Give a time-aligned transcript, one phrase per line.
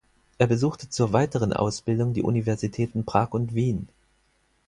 [0.39, 3.87] Er besuchte zur weiteren Ausbildung die Universitäten Prag und Wien.